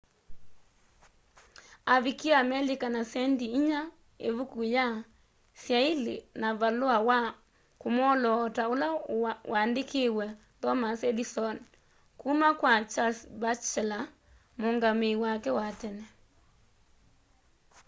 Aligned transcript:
avikie 1.95 2.33
amelika 2.43 2.87
na 2.95 3.01
sendi 3.11 3.45
inya 3.59 3.81
ivuku 4.29 4.59
ya 4.75 4.87
syaili 5.63 6.15
na 6.41 6.49
valua 6.59 6.97
wa 7.09 7.19
kumwoloota 7.81 8.63
ula 8.73 8.87
waandikiwe 9.51 10.25
thomas 10.61 10.99
edison 11.11 11.55
kuma 12.21 12.49
kwa 12.59 12.73
charles 12.91 13.19
batchelor 13.41 14.03
muungamii 14.59 15.15
wake 15.23 15.49
wa 15.57 15.67
tene 15.79 16.05